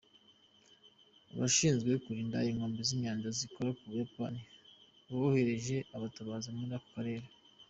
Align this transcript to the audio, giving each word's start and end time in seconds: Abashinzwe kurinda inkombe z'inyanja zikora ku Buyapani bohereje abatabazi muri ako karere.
Abashinzwe 1.33 1.91
kurinda 2.03 2.37
inkombe 2.49 2.81
z'inyanja 2.87 3.29
zikora 3.37 3.69
ku 3.77 3.83
Buyapani 3.89 4.41
bohereje 5.09 5.75
abatabazi 5.95 6.47
muri 6.57 6.73
ako 6.79 6.87
karere. 6.95 7.27